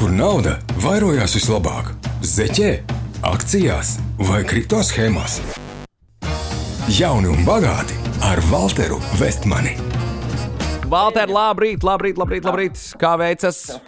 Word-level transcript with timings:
kur 0.00 0.12
nauda 0.16 0.54
vairojās 0.80 1.34
vislabāk- 1.36 1.90
zeķē, 2.34 2.70
akcijās 3.20 3.98
vai 4.16 4.40
kripto 4.48 4.80
schēmās. 4.80 5.40
Jauni 6.88 7.28
un 7.28 7.44
bagāti 7.44 7.98
ar 8.24 8.40
Walteru 8.48 8.96
Vestmani. 9.20 9.76
Valter, 10.88 11.28
labrīt, 11.28 11.84
labrīt, 11.84 12.16
labrīt, 12.16 12.48
labrīt. 12.48 12.80
Kā 12.96 13.12
veicas? 13.20 13.78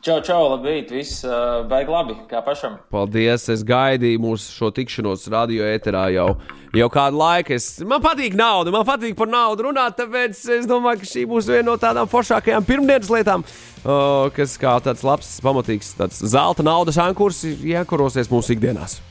Čau, 0.00 0.14
čau, 0.24 0.46
labrīt, 0.48 0.88
viss 0.96 1.18
uh, 1.28 1.58
beigas 1.68 1.92
labi, 1.92 2.14
kā 2.30 2.40
pašam. 2.40 2.78
Paldies, 2.88 3.42
es 3.52 3.60
gaidīju 3.68 4.22
mūsu 4.22 4.54
šo 4.54 4.70
tikšanos 4.72 5.26
radio 5.28 5.66
ēterā 5.68 6.06
jau, 6.14 6.24
jau 6.72 6.86
kādu 6.88 7.18
laiku. 7.20 7.52
Es, 7.52 7.66
man 7.84 8.00
patīk 8.00 8.32
nauda, 8.38 8.72
man 8.72 8.86
patīk 8.88 9.12
par 9.18 9.28
naudu 9.28 9.66
runāt, 9.66 9.98
tāpēc 9.98 10.40
es 10.56 10.64
domāju, 10.70 11.02
ka 11.02 11.08
šī 11.10 11.24
būs 11.28 11.50
viena 11.52 11.66
no 11.66 11.74
tādām 11.82 12.08
foršākajām 12.08 12.64
pirmdienas 12.64 13.12
lietām, 13.12 13.44
uh, 13.44 14.30
kas 14.32 14.56
kā 14.62 14.78
tāds 14.86 15.04
labs, 15.04 15.34
pamatīgs, 15.44 15.92
tāds 15.98 16.22
zelta 16.32 16.64
naudas 16.64 16.96
ankurs 17.04 17.42
iekurosies 17.44 18.32
mūsu 18.32 18.54
ikdienās. 18.56 19.02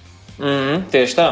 Mm, 0.42 0.88
tieši 0.90 1.20
tā. 1.20 1.30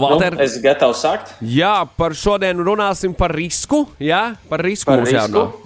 Valter, 0.00 0.38
Nu, 0.38 0.40
es 0.40 0.56
gatavs 0.64 1.04
sākt 1.04 1.34
jā, 1.44 1.74
par 2.00 2.16
šodienu 2.16 2.64
runāsim 2.64 3.12
par 3.12 3.36
risku. 3.36 3.84
Jā, 4.00 4.30
par 4.48 4.64
risku 4.64 4.88
par 4.88 5.02
mums 5.02 5.12
risku, 5.12 5.20
jārunā. 5.20 5.61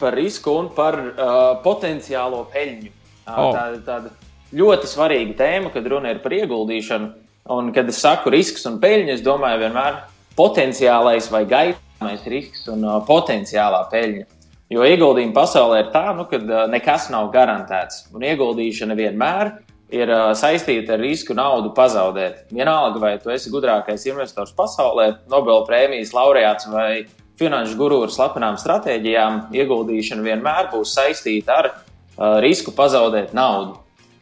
Par 0.00 0.16
risku 0.16 0.56
un 0.56 0.72
par 0.74 0.98
uh, 0.98 1.36
potenciālo 1.64 2.46
peļņu. 2.52 2.90
Uh, 2.90 3.38
O. 3.38 3.50
Tā 3.54 3.66
ir 3.74 3.82
tāda 3.86 4.12
ļoti 4.56 4.88
svarīga 4.90 5.36
tēma, 5.38 5.70
kad 5.74 5.86
runa 5.86 6.14
ir 6.14 6.22
par 6.24 6.34
ieguldīšanu. 6.34 7.12
Un, 7.50 7.70
kad 7.74 7.88
es 7.90 7.98
saku 8.02 8.30
risks 8.30 8.66
un 8.68 8.78
peļņa, 8.82 9.14
es 9.16 9.24
domāju 9.26 9.64
vienmēr 9.64 10.02
potenciālais 10.38 11.30
vai 11.32 11.44
gaidāmais 11.48 12.26
risks 12.30 12.68
un 12.70 12.84
uh, 12.86 13.00
potenciālā 13.06 13.82
peļņa. 13.92 14.26
Jo 14.70 14.84
ieguldījumi 14.86 15.34
pasaulē 15.34 15.80
ir 15.82 15.90
tā, 15.94 16.04
nu, 16.14 16.28
ka 16.30 16.38
uh, 16.38 16.62
nekas 16.70 17.08
nav 17.10 17.32
garantēts. 17.34 18.04
Un 18.14 18.22
ieguldīšana 18.28 18.94
vienmēr 18.98 19.54
ir 19.90 20.12
uh, 20.14 20.30
saistīta 20.38 20.94
ar 20.94 21.02
risku 21.02 21.34
naudu 21.34 21.72
pazaudēt. 21.74 22.44
Vienalga, 22.54 23.02
vai 23.02 23.16
tu 23.22 23.32
esi 23.34 23.50
gudrākais 23.50 24.06
investors 24.06 24.54
pasaulē, 24.54 25.08
Nobela 25.32 25.64
prēmijas 25.66 26.14
laureāts 26.14 26.70
vai 26.70 26.92
finanšu 27.40 27.78
guru 27.80 28.02
ar 28.04 28.12
slepenām 28.12 28.58
stratēģijām, 28.60 29.46
ieguldīšana 29.56 30.26
vienmēr 30.26 30.68
būs 30.72 30.92
saistīta 30.96 31.56
ar 31.62 31.70
uh, 31.72 32.38
risku 32.44 32.74
pazaudēt 32.76 33.32
naudu. 33.36 33.78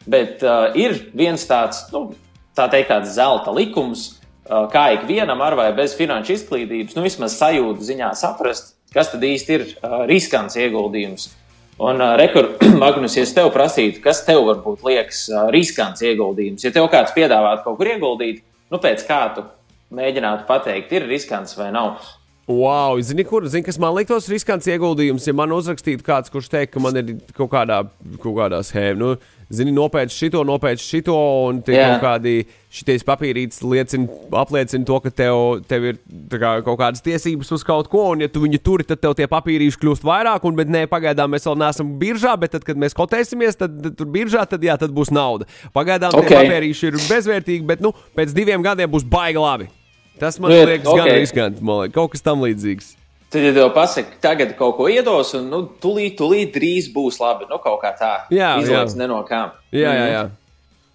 Bet 0.09 0.43
uh, 0.45 0.71
ir 0.79 0.95
viens 1.13 1.43
tāds, 1.49 1.85
nu, 1.93 2.09
tā 2.57 2.69
teikt, 2.71 2.89
tāds 2.93 3.13
zelta 3.17 3.53
likums, 3.55 4.07
uh, 4.47 4.65
kā 4.71 4.89
ikvienam 4.97 5.43
ar 5.45 5.57
vai 5.59 5.69
bez 5.77 5.93
finanšu 5.99 6.37
izglītības, 6.37 6.95
nu, 6.97 7.05
vismaz 7.05 7.37
sajūta 7.39 7.85
ziņā 7.91 8.13
saprast, 8.17 8.73
kas 8.95 9.11
tad 9.11 9.25
īsti 9.25 9.55
ir 9.57 9.67
uh, 9.67 10.01
riskants 10.09 10.57
ieguldījums. 10.59 11.29
Un, 11.79 12.01
uh, 12.01 12.15
rekur, 12.19 12.55
Magnus, 12.81 13.15
ja 13.19 13.23
es 13.27 13.35
tev 13.35 13.51
prasītu, 13.55 14.01
kas 14.03 14.23
tev 14.27 14.45
varbūt 14.47 14.83
liekas 14.87 15.25
uh, 15.31 15.47
riskants 15.53 16.03
ieguldījums, 16.03 16.65
ja 16.65 16.73
tev 16.75 16.89
kāds 16.91 17.13
piedāvātu 17.15 17.67
kaut 17.67 17.79
kur 17.79 17.91
ieguldīt, 17.93 18.41
nu, 18.71 18.81
pēc 18.81 19.05
kā 19.07 19.21
tu 19.35 19.45
mēģinātu 19.95 20.47
pateikt, 20.49 20.91
ir 20.95 21.07
riskants 21.09 21.55
vai 21.57 21.69
nav. 21.75 22.01
Wow, 22.49 22.97
zini, 23.05 23.21
kur, 23.29 23.45
zini, 23.45 23.61
kas 23.61 23.77
man 23.77 23.93
liktos 23.93 24.25
riskants 24.31 24.65
ieguldījums, 24.73 25.27
ja 25.29 25.35
man 25.37 25.51
uzrakstītu 25.53 26.01
kāds, 26.01 26.31
kurš 26.33 26.47
teikt, 26.49 26.71
ka 26.73 26.81
man 26.81 26.97
ir 26.97 27.11
kaut 27.37 27.51
kādā, 27.51 27.83
kaut 28.23 28.33
kādā 28.39 28.63
schēmā. 28.65 28.97
Nu, 28.97 29.09
zini, 29.53 29.69
nopēc 29.75 30.09
šito, 30.09 30.41
nopēc 30.49 30.81
šito, 30.81 31.13
un 31.45 31.59
tie 31.61 31.75
Jā. 31.77 31.91
kaut 31.91 32.07
kādi 32.07 32.33
šitais 32.73 33.05
papīrītis 33.05 33.61
liecina, 33.61 34.09
apliecina 34.41 34.81
to, 34.89 34.97
ka 35.03 35.13
tev, 35.13 35.61
tev 35.69 35.87
ir 35.91 36.01
kā, 36.33 36.55
kaut 36.65 36.81
kādas 36.81 37.05
tiesības 37.05 37.53
uz 37.53 37.69
kaut 37.69 37.93
ko, 37.93 38.07
un 38.15 38.25
ja 38.25 38.33
tu 38.33 38.41
viņu 38.41 38.65
turi, 38.65 38.89
tad 38.89 39.05
tev 39.05 39.13
tie 39.19 39.29
papīrīši 39.29 39.83
kļūst 39.85 40.09
vairāk, 40.09 40.49
un 40.49 40.57
bet 40.57 40.73
nē, 40.73 40.87
pagaidām 40.89 41.29
mēs 41.37 41.45
vēl 41.45 41.61
neesam 41.61 41.95
biržā, 42.01 42.33
bet 42.41 42.57
tad, 42.57 42.65
kad 42.65 42.81
mēs 42.81 42.97
kotēsimies, 42.97 43.61
tad, 43.61 43.77
tad 43.85 44.01
tur 44.01 44.09
biržā, 44.09 44.49
tad 44.49 44.65
jā, 44.65 44.73
tad 44.81 44.89
būs 44.97 45.13
nauda. 45.13 45.45
Pagaidām 45.77 46.17
okay. 46.17 46.25
Ok. 46.25 46.33
tie 46.33 46.41
papīrīši 46.49 46.89
ir 46.89 47.03
bezvērtīgi, 47.05 47.67
bet, 47.69 47.85
nu, 47.85 47.93
pēc 48.17 48.33
diviem 48.33 48.65
gadiem 48.65 48.89
būs 48.89 49.05
baigi 49.05 49.37
labi. 49.37 49.75
Tas 50.19 50.39
man 50.39 50.51
Nu, 50.51 50.57
liekas, 50.67 50.87
gan 50.87 51.05
ok. 51.07 51.13
riskanti, 51.21 51.63
man 51.63 51.83
liekas, 51.83 51.95
kaut 51.95 52.11
kas 52.15 52.25
tam 52.25 52.43
līdzīgs. 52.43 52.95
Tad, 53.29 53.43
ja 53.45 53.53
tev 53.53 53.69
pasaka, 53.75 54.17
tagad 54.23 54.55
kaut 54.57 54.75
ko 54.79 54.87
iedos, 54.89 55.35
un 55.37 55.51
nu, 55.51 55.61
tūlīt, 55.81 56.15
tūlīt 56.17 56.51
drīz 56.55 56.89
būs 56.93 57.19
labi, 57.21 57.45
nu, 57.49 57.59
kaut 57.61 57.77
kā 57.83 57.93
tā. 57.97 58.13
Jā, 58.33 58.55
Izlaiž 58.57 58.95
jā. 58.95 58.99
ne 59.03 59.07
no 59.11 59.19
kā. 59.27 59.43
Jā, 59.69 59.93
jā, 59.93 60.07
jā. 60.15 60.23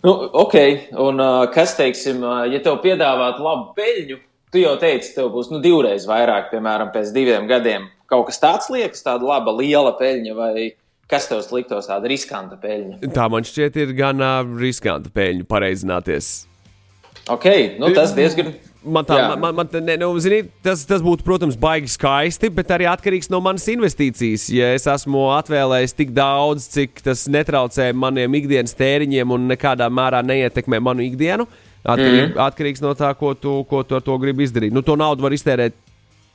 Nu, 0.05 0.17
ok, 0.43 0.57
un 1.01 1.23
uh, 1.23 1.45
kas, 1.55 1.77
teiksim, 1.79 2.19
uh, 2.27 2.43
ja 2.51 2.59
tev 2.65 2.81
piedāvātu 2.83 3.45
labu 3.47 3.71
peļņu, 3.79 4.19
tu 4.53 4.61
jau 4.61 4.75
teici, 4.83 5.15
tev 5.15 5.31
būs 5.33 5.53
nu, 5.55 5.63
divreiz 5.65 6.09
vairāk, 6.11 6.51
piemēram, 6.51 6.91
pēc 6.93 7.15
diviem 7.15 7.47
gadiem. 7.49 7.87
Kaut 8.11 8.27
kas 8.29 8.43
tāds 8.43 8.69
liekas, 8.75 9.07
tāda 9.07 9.25
laba, 9.31 9.55
liela 9.55 9.95
peļņa, 9.97 10.35
vai 10.37 10.67
kas 11.09 11.31
tev 11.31 11.47
liktos 11.55 11.89
tāda 11.89 12.11
riskanta 12.11 12.59
peļņa? 12.61 12.99
Tā 13.15 13.31
man 13.33 13.47
šķiet, 13.47 13.79
ir 13.81 13.95
gan 13.97 14.21
uh, 14.21 14.43
riskanta 14.61 15.15
pēļņu 15.15 15.47
pareizināties. 15.49 16.35
Ok, 17.31 17.49
nu, 17.79 17.95
tas 17.97 18.13
diezgan. 18.19 18.53
Man 18.85 19.07
tā, 19.09 19.17
man, 19.31 19.41
man, 19.41 19.55
man, 19.57 19.85
ne, 19.87 19.95
nu, 20.01 20.11
zini, 20.21 20.43
tas, 20.65 20.83
tas 20.85 21.01
būtu, 21.05 21.25
protams, 21.25 21.57
baigi 21.61 21.89
skaisti, 21.89 22.51
bet 22.53 22.69
arī 22.75 22.85
atkarīgs 22.91 23.31
no 23.33 23.41
manas 23.45 23.65
investīcijas. 23.73 24.45
Ja 24.53 24.69
es 24.77 24.85
esmu 24.91 25.23
atvēlējis 25.39 25.97
tik 25.97 26.13
daudz, 26.17 26.67
cik 26.75 27.01
tas 27.07 27.25
netraucē 27.33 27.89
maniem 27.97 28.37
ikdienas 28.41 28.77
tēriņiem 28.77 29.33
un 29.37 29.49
nekādā 29.49 29.89
mērā 29.89 30.21
neietekmē 30.27 30.83
manu 30.85 31.07
ikdienu, 31.07 31.47
atkarīgi, 31.81 32.27
mm. 32.35 32.43
atkarīgs 32.45 32.85
no 32.85 32.93
tā, 32.99 33.15
ko 33.17 33.33
tu, 33.39 33.63
ko 33.71 33.81
tu 33.89 33.97
ar 33.97 34.05
to 34.05 34.19
gribi 34.21 34.45
izdarīt. 34.45 34.75
Nu, 34.77 34.85
to 34.85 34.99
naudu 35.01 35.25
var 35.25 35.37
iztērēt 35.37 35.79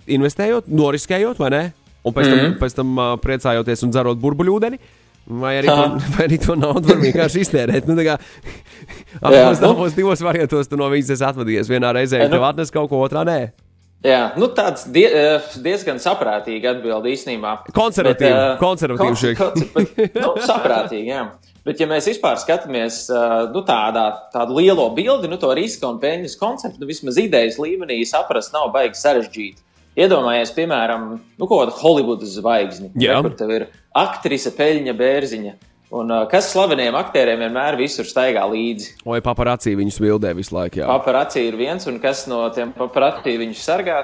investējot, 0.09 0.71
noriskējot, 0.73 1.41
vai 1.41 1.53
ne? 1.53 1.63
Un 2.01 2.15
pēc 2.15 2.31
tam, 2.31 2.39
mm. 2.39 2.57
pēc 2.63 2.77
tam 2.77 2.97
uh, 2.97 3.13
priecājoties 3.21 3.85
un 3.85 3.93
dzerot 3.93 4.21
burbuļūdeni. 4.23 4.81
Vai 5.29 5.59
arī, 5.59 5.69
to, 5.69 5.88
vai 6.16 6.25
arī 6.25 6.38
to 6.41 6.56
naudu 6.57 6.90
var 6.90 7.01
vienkārši 7.03 7.44
iztērēt. 7.45 7.85
Nu, 7.90 7.95
kā 8.01 8.16
abos, 9.29 9.59
nu. 9.62 9.72
abos 9.75 9.94
divos 9.97 10.23
variantos 10.25 10.69
tu 10.72 10.79
no 10.79 10.88
viņas 10.90 11.12
esi 11.16 11.25
atvadījies. 11.28 11.69
Vienā 11.69 11.91
reizē 11.94 12.23
nu. 12.25 12.31
tev 12.34 12.45
atnes 12.50 12.73
kaut 12.73 12.90
ko, 12.90 13.03
otrā 13.06 13.22
nē. 13.28 13.39
Jā, 14.06 14.29
nu, 14.39 14.47
tāds 14.56 14.85
die, 14.95 15.03
diezgan 15.59 15.97
saprātīgi 16.00 16.69
atbild 16.72 17.06
īstenībā. 17.12 17.57
Konservatīvi, 17.75 18.31
eh, 18.31 18.57
konservatīvi 18.62 19.12
konse- 19.12 19.28
šeit. 19.28 19.38
konse- 19.38 19.69
bet, 19.75 20.16
nu, 20.23 20.34
saprātīgi, 20.47 21.09
jā. 21.12 21.25
Bet, 21.68 21.81
ja 21.84 21.85
mēs 21.91 22.07
vispār 22.07 22.39
skatāmies 22.39 23.01
nu, 23.53 23.62
tādā, 23.68 24.06
tādu 24.34 24.56
lielo 24.62 24.88
bildi, 24.95 25.28
nu, 25.29 25.38
to 25.38 25.51
riska 25.53 25.89
un 25.91 26.00
peļņas 26.01 26.38
konceptu, 26.39 26.79
nu, 26.79 26.88
vismaz 26.89 27.19
idejas 27.19 27.59
līmenī 27.62 28.00
saprast 28.07 28.56
nav 28.56 28.72
baigi 28.73 28.97
sarežģīti. 28.97 29.59
Iedomājies, 29.97 30.51
piemēram, 30.55 31.07
nu, 31.17 31.47
kaut 31.47 31.63
kādu 31.63 31.73
Holivudas 31.79 32.35
zvaigzni, 32.38 32.91
Jā. 33.00 33.17
kur 33.25 33.33
tev 33.39 33.55
ir 33.55 33.66
aktrise 33.97 34.53
Peļņa 34.55 34.94
Bērziņa. 35.00 35.55
Un, 35.89 36.11
uh, 36.13 36.27
kas 36.29 36.51
slaveniem 36.51 36.94
aktieriem 36.94 37.41
vienmēr 37.41 37.79
visur 37.79 38.05
staigā 38.05 38.44
līdzi? 38.45 39.00
Vai 39.09 39.23
paparācī 39.25 39.73
viņus 39.79 39.97
bildē 40.03 40.35
visu 40.38 40.53
laiku? 40.53 40.83
Jā. 40.83 40.89
Paparāci 40.91 41.41
ir 41.47 41.57
viens, 41.57 41.88
un 41.89 41.97
kas 42.03 42.27
no 42.29 42.44
tiem 42.53 42.69
paparāci 42.75 43.33
viņus 43.41 43.63
sargā? 43.66 44.03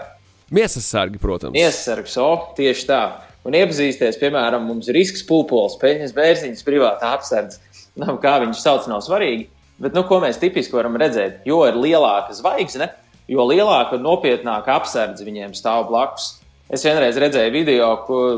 Miesas 0.50 0.90
sargi, 0.90 1.22
protams. 1.22 1.58
Iesargs, 1.58 2.18
o, 2.22 2.32
tieši 2.58 2.90
tā. 2.90 3.02
Un 3.46 3.54
iepazīsties, 3.54 4.18
piemēram, 4.18 4.66
mums 4.66 4.90
ir 4.90 4.98
risks 4.98 5.22
pūpols, 5.30 5.78
peļņas 5.82 6.14
bērziņas, 6.18 6.66
privāta 6.66 7.14
apsardze. 7.14 7.62
Nav, 8.02 8.18
kā 8.24 8.40
viņš 8.42 8.64
sauc, 8.66 8.90
nav 8.90 9.06
svarīgi. 9.06 9.46
Bet, 9.78 9.94
nu, 9.94 10.06
ko 10.08 10.18
mēs 10.24 10.40
tipiski 10.42 10.74
varam 10.78 10.98
redzēt? 11.00 11.44
Jo 11.48 11.62
ir 11.70 11.78
lielāka 11.78 12.34
zvaigzne, 12.34 12.90
jo 13.32 13.46
lielāka 13.50 13.98
un 13.98 14.06
nopietnāka 14.06 14.76
apsardze 14.80 15.26
viņiem 15.26 15.56
stāv 15.58 15.88
blakus. 15.90 16.36
Es 16.66 16.82
vienreiz 16.82 17.18
redzēju 17.22 17.52
video, 17.54 17.88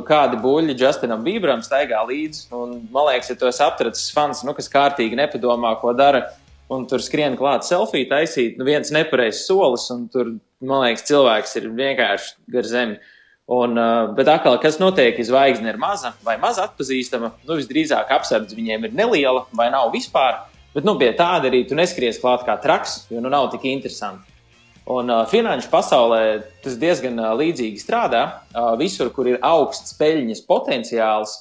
kādi 0.08 0.40
buļļi 0.44 0.76
Justinam 0.82 1.22
Bieberam 1.24 1.62
staigā 1.64 2.02
līdzi. 2.10 2.50
Man 2.52 3.06
liekas, 3.08 3.32
ja 3.32 3.38
tu 3.40 3.48
esi 3.48 3.64
aptracis 3.64 4.12
fans, 4.12 4.44
nu, 4.44 4.52
kas 4.56 4.68
kārtīgi 4.72 5.16
nepadomā, 5.16 5.78
ko 5.80 5.94
dara, 5.96 6.26
un 6.68 6.84
tur 6.92 7.00
skrien 7.04 7.38
klāt 7.40 7.64
selfiju 7.64 8.10
taisīt, 8.12 8.60
nu 8.60 8.68
viens 8.68 8.92
nepareizs 8.92 9.46
solis, 9.48 9.88
un 9.96 10.10
tur, 10.12 10.36
man 10.60 10.84
liekas, 10.84 11.08
cilvēks 11.08 11.56
ir 11.62 11.72
vienkārši 11.78 12.36
gar 12.52 12.68
zemi. 12.68 13.00
Un, 13.48 13.80
bet 14.18 14.28
atkal, 14.28 14.58
kas 14.60 14.76
notiek, 14.82 15.16
ja 15.16 15.24
zvaigzne 15.24 15.72
ir 15.72 15.78
maza 15.80 16.12
vai 16.28 16.36
maz 16.42 16.60
atpazīstama, 16.60 17.32
nu 17.48 17.56
visdrīzāk 17.62 18.12
apsardz 18.12 18.52
viņiem 18.58 18.90
ir 18.90 18.98
neliela 18.98 19.46
vai 19.56 19.70
nav 19.72 19.94
vispār. 19.96 20.42
Bet 20.76 20.84
nu, 20.84 20.98
pie 21.00 21.14
tāda 21.16 21.48
arī 21.48 21.64
tu 21.64 21.80
neskries 21.80 22.20
klāt 22.20 22.44
kā 22.44 22.60
traks, 22.60 23.06
jo 23.08 23.24
nu 23.24 23.32
nav 23.32 23.48
tik 23.54 23.64
interesanti. 23.72 24.37
Un 24.88 25.10
uh, 25.12 25.26
finanšu 25.28 25.68
pasaulē 25.68 26.22
tas 26.64 26.78
diezgan 26.80 27.18
uh, 27.20 27.34
līdzīgi 27.36 27.82
strādā. 27.82 28.22
Uh, 28.54 28.72
visur, 28.80 29.10
kur 29.12 29.28
ir 29.28 29.42
augsts 29.44 29.98
peļņas 30.00 30.46
potenciāls, 30.48 31.34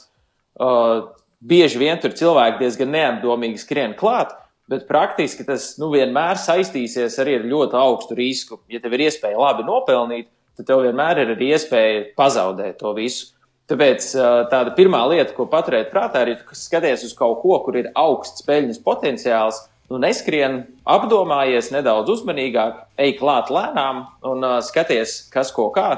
uh, 0.59 1.13
bieži 1.39 1.79
vien 1.79 2.01
tur 2.03 2.17
cilvēki 2.17 2.59
diezgan 2.65 2.91
neapdomīgi 2.91 3.63
skrien 3.63 3.95
klāt, 3.99 4.35
bet 4.67 4.89
praktiski 4.89 5.47
tas 5.47 5.77
nu, 5.79 5.93
vienmēr 5.95 6.41
saistīsies 6.43 7.21
arī 7.23 7.39
ar 7.39 7.47
ļoti 7.47 7.79
augstu 7.79 8.19
risku. 8.19 8.59
Ja 8.73 8.83
tev 8.83 8.97
ir 8.99 9.07
iespēja 9.07 9.39
labi 9.39 9.67
nopelnīt, 9.69 10.27
tad 10.59 10.67
tev 10.73 10.83
vienmēr 10.89 11.23
ir 11.23 11.33
arī 11.37 11.53
iespēja 11.55 12.05
pazaudēt 12.19 12.81
to 12.83 12.97
visu. 12.99 13.31
Tāpēc 13.71 14.11
uh, 14.15 14.43
tāda 14.51 14.75
pirmā 14.75 15.01
lieta, 15.11 15.33
ko 15.35 15.47
paturēt 15.51 15.91
prātā, 15.95 16.23
ir, 16.27 16.43
ka 16.47 16.55
skaties 16.59 17.07
uz 17.07 17.15
kaut 17.19 17.41
ko, 17.43 17.57
kur 17.63 17.79
ir 17.79 17.93
augsts 17.99 18.43
peļņas 18.47 18.83
potenciāls. 18.83 19.65
Nu, 19.87 20.01
neskrien, 20.03 20.65
apdomājies 20.83 21.71
nedaudz 21.71 22.11
uzmanīgāk, 22.17 22.81
ej 22.99 23.13
klāt 23.21 23.53
lēnām 23.55 24.03
un 24.27 24.43
uh, 24.43 24.57
skaties, 24.65 25.29
kas 25.31 25.53
ko 25.55 25.69
kā, 25.75 25.91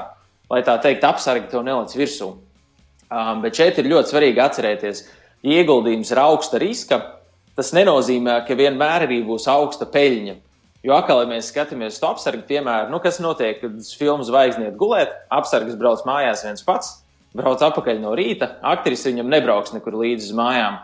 lai 0.51 0.59
tā 0.65 0.75
teikt, 0.83 1.07
apsargi 1.07 1.49
to 1.49 1.63
nelec 1.65 1.95
virsū. 1.97 2.35
Um, 3.09 3.39
bet 3.41 3.57
šeit 3.57 3.79
ir 3.81 3.89
ļoti 3.89 4.13
svarīgi 4.13 4.43
atcerēties, 4.43 5.01
ja 5.41 5.63
ieguldījums 5.63 6.13
ir 6.13 6.21
augsta 6.21 6.61
riska, 6.61 6.99
tas 7.57 7.73
nenozīmē, 7.73 8.43
ka 8.45 8.57
vienmēr 8.57 9.07
arī 9.07 9.23
būs 9.25 9.49
augsta 9.49 9.89
peļņa. 9.89 10.37
Jo 10.85 10.95
atkal, 10.95 11.23
ja 11.25 11.31
mēs 11.33 11.49
skatāmies 11.49 11.97
uz 11.97 12.05
apsargu 12.07 12.45
piemēru, 12.47 12.91
nu, 12.93 13.01
kas 13.03 13.17
notiek, 13.19 13.57
kad 13.59 13.81
filmu 13.99 14.23
zvaigzniet 14.23 14.77
gulēt, 14.79 15.11
apsargs 15.33 15.75
brauc 15.79 16.05
mājās 16.07 16.45
viens 16.45 16.63
pats, 16.63 16.93
brauc 17.35 17.65
atpakaļ 17.65 17.99
no 17.99 18.13
rīta, 18.15 18.53
aktris 18.61 19.03
viņam 19.09 19.33
nebrauks 19.33 19.73
nekur 19.75 19.97
līdzi 19.99 20.29
uz 20.29 20.37
mājām. 20.37 20.77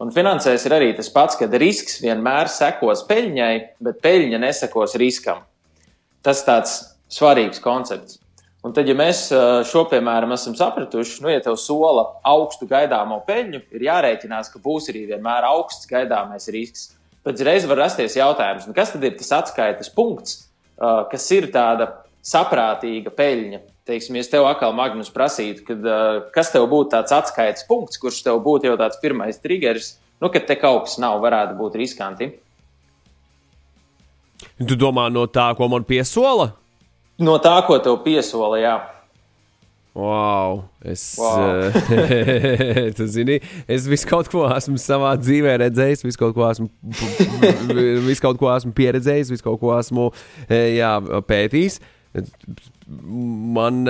Un 0.00 0.08
finansēs 0.14 0.64
ir 0.64 0.72
arī 0.72 0.94
tas 0.96 1.10
pats, 1.12 1.36
ka 1.36 1.48
risks 1.60 1.98
vienmēr 2.00 2.48
sekos 2.48 3.02
peļņai, 3.08 3.52
bet 3.84 4.00
peļņa 4.00 4.40
nesekos 4.40 4.96
riskam. 5.00 5.42
Tas 6.24 6.40
tāds 6.46 6.78
svarīgs 7.12 7.60
koncepts. 7.60 8.16
Un 8.64 8.74
tad, 8.76 8.88
ja 8.88 8.94
mēs 8.96 9.26
šo, 9.68 9.86
piemēram, 9.88 10.34
esam 10.36 10.56
sapratuši, 10.56 11.20
nu, 11.24 11.30
ja 11.32 11.40
tev 11.44 11.56
sola 11.60 12.06
augstu 12.28 12.68
gaidāmo 12.68 13.22
peļņu, 13.28 13.62
ir 13.76 13.84
jārēķinās, 13.86 14.50
ka 14.52 14.60
būs 14.60 14.90
arī 14.92 15.06
vienmēr 15.08 15.46
augsts 15.48 15.88
gaidāmais 15.88 16.48
risks. 16.52 16.90
Pēc 17.24 17.40
reizes 17.44 17.68
var 17.68 17.80
rasties 17.86 18.16
jautājums, 18.16 18.66
nu, 18.68 18.76
kas 18.76 18.92
tad 18.92 19.04
ir 19.04 19.16
tas 19.16 19.32
atskaites 19.36 19.92
punkts, 19.92 20.46
kas 20.80 21.26
ir 21.36 21.48
tāda 21.52 21.90
saprātīga 22.24 23.12
peļņa? 23.16 23.62
Teiksim, 23.90 24.14
ja 24.20 24.26
tev 24.30 24.46
atkal 24.46 24.70
Magnus 24.76 25.10
prasītu, 25.10 25.64
kad, 25.66 25.88
kas 26.34 26.52
tev 26.54 26.68
būtu 26.70 26.92
tāds 26.92 27.14
atskaites 27.16 27.66
punkts, 27.66 27.98
kurš 27.98 28.20
tev 28.22 28.38
būtu 28.44 28.70
jau 28.70 28.76
tāds 28.78 29.00
pirmais 29.02 29.40
triggers, 29.42 29.96
nu, 30.22 30.30
kad 30.30 30.46
te 30.46 30.54
kaut 30.60 30.84
kas 30.86 30.94
nav, 31.02 31.18
varētu 31.24 31.56
būt 31.58 31.78
riskanti. 31.80 32.30
Tu 34.60 34.78
domā 34.78 35.08
no 35.10 35.26
tā, 35.26 35.50
ko 35.58 35.66
man 35.72 35.82
piesola? 35.88 36.52
No 37.20 37.34
tā, 37.42 37.56
ko 37.66 37.80
tev 37.82 37.98
piesola, 38.04 38.62
jā. 38.62 38.78
Wow, 39.90 40.68
es, 40.86 41.16
wow. 41.18 41.66
Uh, 41.66 43.06
zini, 43.10 43.40
es 43.66 43.88
visu 43.90 44.06
kaut 44.06 44.30
ko 44.30 44.44
esmu 44.54 44.78
savā 44.78 45.16
dzīvē 45.18 45.56
redzējis, 45.64 46.04
visu 46.06 46.20
kaut 46.20 46.36
ko 46.36 46.46
esmu, 46.46 46.70
visu 48.06 48.22
kaut 48.22 48.38
ko 48.38 48.52
esmu 48.54 48.70
pieredzējis, 48.76 49.32
visu 49.34 49.48
kaut 49.48 49.58
ko 49.58 49.74
esmu 49.80 50.12
jā, 50.46 50.94
pētījis. 51.26 51.80
Man, 52.90 53.84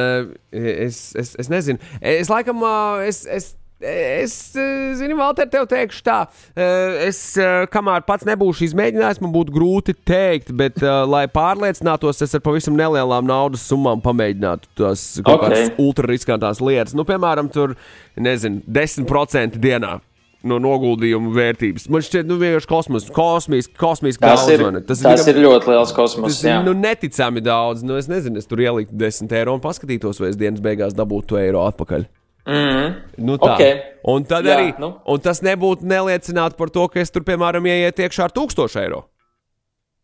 es, 0.52 0.98
es, 1.16 1.32
es 1.40 1.48
nezinu, 1.48 1.80
es 2.04 2.28
laikam, 2.28 2.60
es, 3.06 3.22
es 3.24 3.54
Es, 3.80 4.54
eh, 4.56 4.92
zinu, 4.94 5.16
Valter, 5.16 5.46
tev 5.48 5.64
teikšu 5.70 6.02
tā, 6.04 6.18
eh, 6.52 7.06
es 7.06 7.18
eh, 7.40 7.64
kamēr 7.72 8.04
pats 8.04 8.26
nebūšu 8.28 8.66
izmēģinājis, 8.66 9.22
man 9.24 9.32
būtu 9.32 9.54
grūti 9.54 9.94
pateikt, 9.96 10.52
bet, 10.52 10.82
lai 11.08 11.24
pārliecinātos, 11.32 12.20
es 12.20 12.36
ar 12.36 12.44
pavisam 12.44 12.76
nelielām 12.76 13.24
naudas 13.24 13.64
summām 13.64 14.02
pamēģinātu 14.04 14.68
tās 14.76 15.06
kaut 15.24 15.38
okay. 15.38 15.48
kādas 15.48 15.80
ultrariskantās 15.80 16.60
lietas. 16.60 16.92
Nu, 16.98 17.08
piemēram, 17.08 17.48
tur, 17.54 17.72
nezinu, 18.20 18.60
10% 18.68 19.56
dienā 19.62 19.96
no 20.46 20.58
noguldījuma 20.62 21.32
vērtības. 21.36 21.86
Man 21.92 22.04
šķiet, 22.04 22.28
nu, 22.28 22.38
vienkārši 22.40 22.70
kosmos, 22.70 23.08
kosmīs, 23.14 23.68
kosmīs 23.80 24.18
tas, 24.20 24.46
daudz, 24.46 24.52
ir, 24.54 24.78
tas, 24.88 25.02
tas 25.04 25.26
ir, 25.28 25.36
ir 25.36 25.44
ļoti 25.46 25.72
liels 25.72 25.92
kosmos. 25.96 26.32
Tas 26.32 26.46
jā. 26.46 26.56
ir 26.60 26.68
nu, 26.68 26.74
neticami 26.76 27.42
daudz. 27.44 27.84
Nu, 27.86 27.98
es 28.00 28.08
nezinu, 28.10 28.40
es 28.40 28.48
tur 28.48 28.62
ieliku 28.64 28.96
10 28.96 29.34
eiro 29.40 29.56
un 29.56 29.62
paskatītos, 29.64 30.20
vai 30.22 30.32
es 30.32 30.40
dienas 30.40 30.62
beigās 30.64 30.96
dabūtu 30.96 31.40
eiro 31.40 31.66
atpakaļ. 31.68 32.06
Mm 32.48 32.54
-hmm. 32.56 32.94
nu, 33.26 33.36
tā. 33.36 33.54
okay. 33.54 33.74
Un 34.08 34.24
tad 34.24 34.46
Jā, 34.48 34.56
arī 34.56 34.72
nu. 34.80 34.94
un 35.04 35.20
tas 35.20 35.42
nebūtu 35.44 35.84
neliecināts 35.84 36.56
par 36.56 36.70
to, 36.72 36.88
ka 36.88 37.00
es 37.00 37.10
tur, 37.10 37.22
piemēram, 37.22 37.66
ieiet 37.66 38.00
iekšā 38.00 38.24
ar 38.24 38.32
1000 38.32 38.80
eiro. 38.80 39.04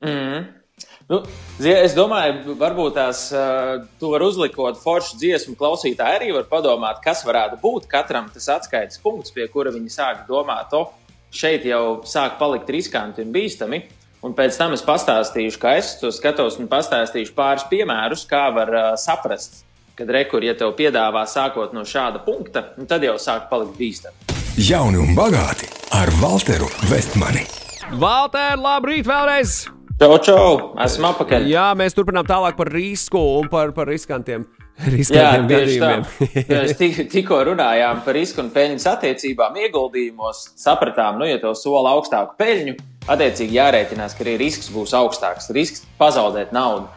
Mm 0.05 0.11
-hmm. 0.11 0.45
Nu, 1.07 1.21
es 1.63 1.93
domāju, 1.95 2.57
varbūt 2.59 2.97
tās 2.99 3.29
uh, 3.31 3.77
tu 4.01 4.11
vari 4.11 4.27
uzlikot 4.27 4.81
foršu 4.83 5.21
dziesmu, 5.21 5.55
klausītāji 5.59 6.19
arī 6.19 6.33
var 6.35 6.49
padomāt, 6.51 6.99
kas 7.05 7.23
varētu 7.27 7.61
būt 7.63 7.87
katram 7.91 8.27
tas 8.35 8.49
atskaites 8.57 8.99
punkts, 9.03 9.31
pie 9.35 9.47
kura 9.53 9.71
viņi 9.75 9.93
sāk 9.95 10.25
domāt, 10.27 10.75
o, 10.75 10.89
šeit 11.31 11.69
jau 11.69 12.01
sāk 12.11 12.41
palikt 12.41 12.73
riskanti 12.75 13.23
un 13.23 13.31
bīstami. 13.35 13.85
Un 14.27 14.35
pēc 14.35 14.59
tam 14.59 14.75
es 14.75 14.83
pastāstīšu, 14.83 15.61
kā 15.63 15.77
es 15.79 15.93
to 16.01 16.11
skatos, 16.11 16.57
un 16.59 16.67
pastāstīšu 16.73 17.37
pāris 17.37 17.69
piemērus, 17.71 18.27
kā 18.27 18.49
var 18.57 18.75
uh, 18.75 18.89
saprast, 18.99 19.63
kad 19.95 20.11
rekur, 20.11 20.43
ja 20.43 20.57
tev 20.59 20.75
piedāvā 20.75 21.23
sākot 21.31 21.77
no 21.77 21.87
šāda 21.87 22.25
punkta, 22.27 22.65
tad 22.91 23.07
jau 23.07 23.15
sāk 23.23 23.47
palikt 23.53 23.79
bīstami. 23.79 24.43
Jauni 24.59 24.99
un 25.05 25.15
bagāti 25.15 25.71
ar 25.95 26.11
Walteru 26.19 26.67
Vestmani. 26.91 27.47
Valter, 27.95 28.59
labrīt 28.59 29.07
vēlreiz! 29.07 29.76
Čau, 29.97 30.19
čau! 30.21 30.49
Esmu 30.85 31.07
apakaļ. 31.09 31.47
Jā, 31.49 31.71
mēs 31.73 31.95
turpinām 31.97 32.27
tālāk 32.29 32.53
par 32.59 32.69
risku 32.69 33.17
un 33.39 33.47
par, 33.49 33.71
par 33.73 33.89
riskantiem. 33.89 34.43
Riskantiem 34.93 35.47
gadījumiem. 35.49 36.03
Mēs 36.51 36.75
tik, 36.83 36.99
tikko 37.15 37.39
runājām 37.49 38.03
par 38.05 38.13
risku 38.19 38.43
un 38.43 38.51
peļņas 38.53 38.85
attiecībām, 38.91 39.57
ieguldījumos. 39.65 40.43
Sapratām, 40.61 41.17
nu, 41.17 41.25
ja 41.25 41.39
tev 41.41 41.55
sola 41.57 41.95
augstāku 41.97 42.37
peļņu, 42.37 42.75
attiecīgi 43.09 43.57
jārēķinās, 43.57 44.19
ka 44.19 44.27
arī 44.27 44.35
risks 44.45 44.69
būs 44.75 44.93
augstāks. 45.01 45.49
Risks 45.57 45.87
pazaudēt 45.97 46.53
naudu. 46.53 46.91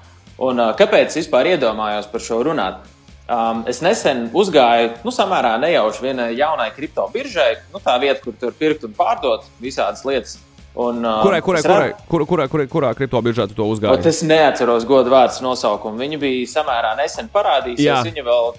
Un, 0.44 0.60
kāpēc 0.76 1.14
es 1.14 1.22
vispār 1.22 1.54
iedomājos 1.54 2.12
par 2.12 2.26
šo 2.28 2.42
runāt? 2.50 2.84
Um, 3.32 3.64
es 3.70 3.80
nesen 3.86 4.26
uzgāju, 4.36 4.92
nu, 5.08 5.16
samērā 5.16 5.56
nejauši 5.64 6.04
vienai 6.04 6.30
jaunai 6.34 6.68
kripto 6.76 7.08
biržai, 7.16 7.54
nu, 7.72 7.80
tā 7.80 7.96
vieta, 8.04 8.20
kur 8.26 8.36
tur 8.36 8.52
pirkt 8.60 8.84
un 8.84 9.00
pārdot 9.00 9.48
visādas 9.64 10.04
lietas. 10.04 10.36
Un, 10.80 11.00
uh, 11.02 11.24
kurai, 11.26 11.40
kurai, 11.44 11.62
kurai, 11.66 11.88
kurai, 12.08 12.26
kurai, 12.30 12.48
kurai, 12.52 12.66
kurā 12.70 12.92
kripto 12.96 13.22
biržā 13.26 13.48
tu 13.50 13.58
to 13.58 13.66
uzgāji? 13.68 14.06
Es 14.08 14.22
neatceros 14.24 14.86
godu 14.88 15.12
vārdu 15.12 15.42
nosaukumu. 15.44 15.98
Viņa 16.00 16.20
bija 16.22 16.52
samērā 16.54 16.94
nesen 17.00 17.32
parādījusies. 17.34 18.06
Viņa 18.06 18.28
vēl 18.28 18.54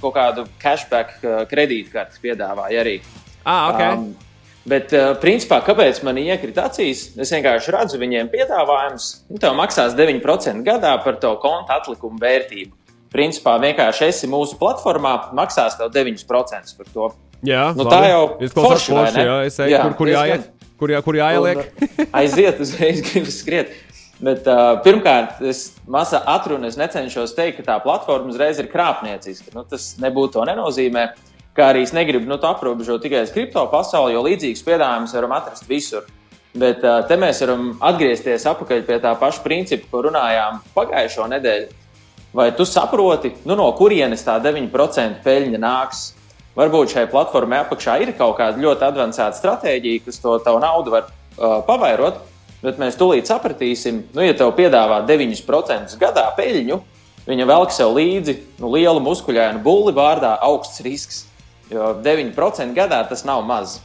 kaut 0.00 0.14
kādu 0.14 0.46
cashback 0.62 1.18
kredītkarti 1.50 2.22
piedāvāja 2.22 2.84
arī. 2.84 3.00
Ah, 3.42 3.74
okay. 3.74 3.98
um, 3.98 4.14
Bet, 4.66 4.90
uh, 4.90 5.12
principā, 5.22 5.60
kāpēc 5.62 6.00
man 6.02 6.16
iekrita 6.18 6.64
acīs? 6.66 7.12
Es 7.22 7.30
vienkārši 7.30 7.70
redzu 7.70 8.00
viņiem 8.02 8.26
piedāvājumus. 8.32 9.04
Nu, 9.30 9.38
tev 9.42 9.54
maksās 9.54 9.94
9% 9.94 10.66
gadā 10.66 10.96
par 11.04 11.20
to 11.22 11.30
konta 11.42 11.76
atlikumu 11.78 12.18
vērtību. 12.18 12.74
Principā, 13.14 13.54
vienkārši 13.62 14.08
esi 14.08 14.30
mūsu 14.30 14.58
platformā, 14.58 15.12
maksās 15.38 15.78
tev 15.78 15.92
9% 15.94 16.74
par 16.80 16.90
to. 16.90 17.12
Jā, 17.46 17.68
nu, 17.78 17.86
tā 17.86 18.00
jau 18.08 18.22
ir 18.42 18.50
forši, 18.50 18.90
forši, 18.90 19.22
jā, 19.22 19.36
es 19.46 19.58
eju, 19.60 19.70
jā, 19.70 19.82
kur, 19.84 19.94
kur 20.00 20.10
jāiet, 20.10 20.48
kur, 20.80 20.92
jā, 20.92 21.02
kur 21.04 21.18
jāieliek. 21.18 21.62
Un, 21.64 21.88
uh, 21.88 22.08
aiziet, 22.22 22.60
uzreiz 22.62 23.02
gribas 23.06 23.40
skriet. 23.42 23.74
Bet, 24.16 24.46
uh, 24.48 24.78
pirmkārt, 24.80 25.42
es 25.44 25.74
mazā 25.92 26.22
atrunā 26.32 26.70
necenšos 26.72 27.34
teikt, 27.36 27.60
ka 27.60 27.66
tā 27.66 27.78
platforma 27.84 28.32
uzreiz 28.32 28.60
ir 28.62 28.70
krāpnieciska. 28.72 29.52
Nu, 29.56 29.64
tas 29.68 29.94
nebūtu 30.00 30.38
to 30.38 30.46
nenozīmē. 30.48 31.10
Kā 31.56 31.70
arī 31.72 31.84
es 31.84 31.92
negribu 31.96 32.28
nu, 32.28 32.36
aprobežot 32.36 33.04
tikai 33.04 33.24
uz 33.24 33.32
kripto 33.32 33.62
pasauli, 33.72 34.14
jo 34.16 34.24
līdzīgus 34.24 34.64
piedāvājumus 34.64 35.16
varam 35.16 35.34
atrast 35.36 35.68
visur. 35.68 36.08
Bet 36.56 36.84
uh, 36.84 37.02
te 37.08 37.16
mēs 37.20 37.42
varam 37.44 37.74
atgriezties 37.84 38.48
atpakaļ 38.48 38.84
pie 38.88 39.00
tā 39.04 39.12
paša 39.20 39.44
principa, 39.44 39.90
ko 39.92 40.06
runājām 40.08 40.62
pagājušo 40.76 41.28
nedēļu. 41.34 41.82
Vai 42.36 42.50
tu 42.56 42.64
saproti, 42.68 43.32
nu, 43.48 43.56
no 43.56 43.68
kurienes 43.76 44.24
tā 44.24 44.36
9% 44.44 45.22
peļņa 45.24 45.60
nāks? 45.60 46.02
Varbūt 46.56 46.94
šai 46.94 47.04
platformai 47.12 47.60
apakšā 47.66 47.98
ir 48.00 48.14
kaut 48.16 48.38
kāda 48.38 48.60
ļoti 48.62 48.86
avansēta 48.86 49.36
stratēģija, 49.36 50.06
kas 50.06 50.22
to 50.22 50.38
tavu 50.40 50.62
naudu 50.62 50.94
var 50.94 51.10
uh, 51.10 51.58
pavairot, 51.66 52.22
bet 52.62 52.80
mēs 52.80 52.96
tūlīt 52.96 53.28
sapratīsim, 53.28 54.06
nu, 54.16 54.24
ja 54.24 54.32
tev 54.36 54.54
piedāvā 54.56 55.02
9% 55.08 55.98
gadā 56.00 56.24
peļņu, 56.38 56.80
viņa 57.28 57.48
velk 57.50 57.74
sev 57.76 57.92
līdzi 57.98 58.38
nu, 58.62 58.70
lielu 58.72 59.02
muskuļainu 59.04 59.60
bulli 59.66 59.92
vārdā 59.96 60.32
augsts 60.46 60.80
risks. 60.86 61.24
Jo 61.68 61.96
9% 61.98 62.72
gadā 62.76 63.02
tas 63.10 63.26
nav 63.26 63.42
maz. 63.44 63.80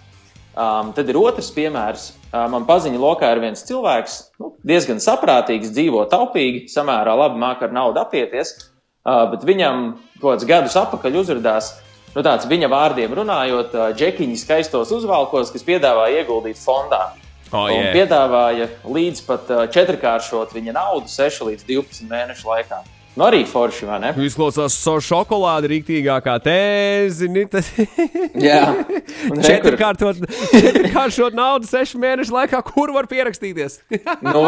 Um, 0.51 0.91
tad 0.95 1.07
ir 1.09 1.17
otrs 1.17 1.51
piemērs. 1.55 2.11
Uh, 2.31 2.45
man 2.51 2.63
paziņa 2.67 2.99
lokā 3.01 3.33
ir 3.33 3.43
viens 3.43 3.63
cilvēks, 3.67 4.17
nu, 4.39 4.53
diezgan 4.67 4.99
saprātīgs, 5.03 5.71
dzīvo 5.75 6.05
taupīgi, 6.11 6.69
samērā 6.71 7.15
labi 7.19 7.39
māca 7.41 7.67
ar 7.67 7.75
naudu 7.75 7.99
apieties, 8.03 8.53
uh, 9.03 9.25
bet 9.31 9.43
viņam 9.47 9.87
kaut 10.21 10.37
kādus 10.37 10.47
gadus 10.47 10.77
atpakaļ 10.79 11.23
uzrādījās. 11.23 11.73
Nu, 12.11 12.23
tāds 12.25 12.47
viņa 12.49 12.67
vārdiem 12.71 13.13
runājot, 13.15 13.75
džekiņi 13.95 14.39
skaistos 14.41 14.91
uzvalkos, 14.91 15.51
kas 15.53 15.63
piedāvā 15.63 16.09
ieguldīt 16.17 16.59
fondā. 16.59 17.13
Oh, 17.51 17.67
yeah. 17.67 17.81
un 17.81 17.95
piedāvāja 17.95 18.67
līdz 18.87 19.21
pat 19.27 19.49
četrkāršot 19.75 20.53
viņa 20.55 20.75
naudu 20.75 21.11
6 21.11 21.47
līdz 21.49 21.65
12 21.67 22.07
mēnešu 22.11 22.47
laikā. 22.47 22.79
Nu, 23.11 23.25
arī 23.27 23.41
forši, 23.43 23.83
vai 23.89 23.97
ne? 23.99 24.09
Izklausās 24.23 24.75
so 24.79 24.93
šokolāde 25.03 25.67
rīktīgākā 25.73 26.37
tēzi. 26.45 27.27
Tas... 27.51 27.67
Jā, 28.47 28.61
četrkāršot 29.27 30.21
četrkāršot 30.53 31.35
naudu 31.35 31.67
sešu 31.67 31.99
mēnešu 31.99 32.31
laikā, 32.37 32.61
kur 32.69 32.93
var 32.95 33.09
pierakstīties. 33.11 33.81
nu, 34.29 34.45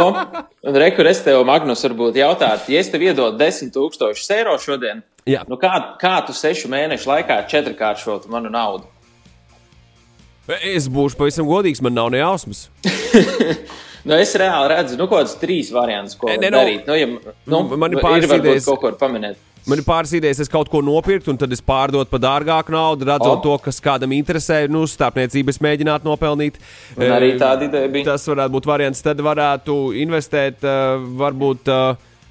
un 0.64 0.80
rekur 0.80 1.12
es 1.12 1.20
tev, 1.26 1.44
Magnus, 1.48 1.84
varbūt 1.90 2.22
jautātu, 2.24 2.72
ja 2.72 2.80
es 2.80 2.92
tev 2.94 3.04
iedodu 3.04 3.36
10 3.42 3.76
tūkstošus 3.76 4.32
eiro 4.38 4.56
šodien, 4.56 5.04
Jā. 5.28 5.44
nu 5.52 5.60
kā, 5.60 5.76
kā 6.00 6.16
tu 6.24 6.36
sešu 6.36 6.72
mēnešu 6.72 7.12
laikā 7.12 7.42
četrkāršotu 7.52 8.32
manu 8.32 8.54
naudu? 8.54 8.88
Es 10.64 10.88
būšu 10.92 11.20
pavisam 11.20 11.48
godīgs, 11.48 11.84
man 11.84 12.00
nav 12.00 12.10
ne 12.16 12.24
jausmas. 12.24 12.70
Nu, 14.04 14.18
es 14.20 14.34
reāli 14.36 14.70
redzu, 14.74 15.00
nu, 15.00 15.08
kaut 15.08 15.22
kādas 15.22 15.38
trīs 15.40 15.72
variantus, 15.72 16.18
ko 16.20 16.28
ne, 16.28 16.38
ne, 16.42 16.52
nu, 16.52 16.60
darīt. 16.60 16.88
Nu, 16.90 16.96
ja, 17.00 17.34
nu, 17.54 17.64
man 17.80 17.96
ir 17.96 18.04
pāris 18.04 18.32
idejas, 18.36 18.68
ko 18.68 18.92
pamanīt. 19.00 19.40
Man 19.64 19.80
ir 19.80 19.86
pāris 19.88 20.12
idejas, 20.18 20.42
es 20.44 20.52
kaut 20.52 20.68
ko 20.68 20.82
nopirkt, 20.84 21.30
un 21.32 21.38
tad 21.40 21.54
es 21.56 21.64
pārdotu 21.64 22.12
par 22.12 22.20
dārgāku 22.20 22.74
naudu, 22.76 23.08
redzot 23.08 23.38
O. 23.38 23.44
to, 23.46 23.54
kas 23.64 23.80
kādam 23.84 24.12
interesē. 24.12 24.66
Nu, 24.68 24.84
starpniecības 24.92 25.62
mēģināt 25.64 26.04
nopelnīt. 26.04 26.60
Un 27.00 27.14
arī 27.16 27.38
tāda 27.40 27.70
ideja 27.70 27.92
bija. 27.94 28.10
Tas 28.12 28.28
varētu 28.28 28.58
būt 28.58 28.68
variants. 28.68 29.04
Tad 29.06 29.24
varētu 29.24 29.78
investēt, 30.04 30.66
uh, 30.68 30.98
varbūt. 31.24 31.72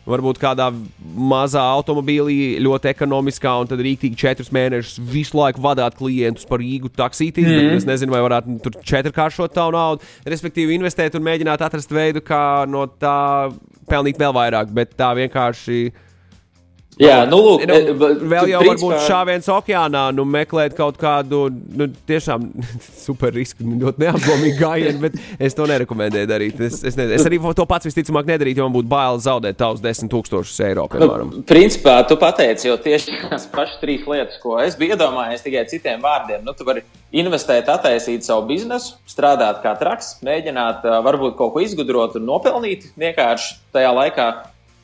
Varbūt 0.02 0.40
kādā 0.42 0.66
mazā 1.14 1.62
automobīlī, 1.76 2.58
ļoti 2.64 2.90
ekonomiskā, 2.90 3.52
un 3.62 3.68
tad 3.70 3.82
rīktīgi 3.86 4.18
četrus 4.18 4.50
mēnešus 4.54 4.98
visu 5.12 5.38
laiku 5.38 5.62
vadīt 5.62 5.94
klientus 5.98 6.48
par 6.48 6.64
īgu 6.64 6.90
taksītī. 6.90 7.44
Mm. 7.46 7.58
Mhm. 7.68 7.76
Es 7.78 7.86
nezinu, 7.86 8.14
vai 8.16 8.22
varētu 8.24 8.56
tur 8.64 8.80
četrkāršot 8.82 9.54
tavu 9.54 9.76
naudu, 9.76 10.08
respektīvi 10.26 10.74
investēt 10.78 11.14
un 11.18 11.26
mēģināt 11.28 11.62
atrast 11.62 11.94
veidu, 11.94 12.24
kā 12.26 12.64
no 12.66 12.88
tā 12.90 13.52
pelnīt 13.90 14.18
vēl 14.18 14.34
vairāk. 14.34 14.74
Bet 14.74 14.96
tā 14.98 15.12
vienkārši. 15.18 15.92
Jā, 17.00 17.22
nu, 17.24 17.38
lūk, 17.40 17.62
Nu, 17.64 17.74
e, 17.74 17.92
vēl 18.28 18.50
jau 18.50 18.60
principā- 18.60 18.68
varbūt 18.68 19.06
šāviens 19.06 19.46
okeānā, 19.48 20.02
nu, 20.12 20.26
meklēt 20.28 20.74
kaut 20.76 20.98
kādu 21.00 21.46
nu, 21.48 21.86
tiešām 22.08 22.50
super 23.06 23.32
risku, 23.32 23.64
nu, 23.64 23.78
ļoti 23.80 24.02
neapdomīgu 24.04 24.58
gājienu, 24.60 25.00
bet 25.00 25.16
es 25.40 25.56
to 25.56 25.64
nerekomendēju 25.70 26.28
darīt. 26.28 26.60
Es, 26.60 26.82
es, 26.84 26.98
nezinu. 26.98 27.16
es 27.16 27.24
arī 27.28 27.40
to 27.56 27.66
pats 27.68 27.88
visticamāk 27.88 28.28
nedarītu, 28.28 28.60
jo 28.60 28.68
man 28.68 28.76
būtu 28.76 28.92
bail 28.92 29.20
zaudēt 29.24 29.56
tavus 29.56 29.80
10,000 29.80 30.68
eiro, 30.68 30.86
piemēram. 30.92 31.32
Nu, 31.32 31.42
principā, 31.48 31.96
tu 32.08 32.18
pateici 32.20 32.68
jau 32.68 32.76
tieši 32.76 33.22
tās 33.24 33.48
pašas 33.52 33.80
trīs 33.80 34.04
lietas, 34.04 34.36
ko 34.42 34.58
es 34.60 34.76
biju 34.76 34.92
iedomājies 34.98 35.46
tikai 35.46 35.64
citiem 35.72 36.04
vārdiem. 36.04 36.44
Nu, 36.44 36.52
tu 36.52 36.68
vari 36.68 36.84
investēt, 37.12 37.72
attaisīt 37.72 38.24
savu 38.28 38.46
biznesu, 38.52 38.98
strādāt 39.08 39.64
kā 39.64 39.72
traks, 39.80 40.18
mēģināt 40.24 40.84
varbūt 41.08 41.36
kaut 41.40 41.56
ko 41.56 41.64
izgudrot 41.64 42.20
un 42.20 42.28
nopelnīt 42.28 42.90
vienkārši 43.00 43.56
tajā 43.72 43.92
laikā. 43.96 44.32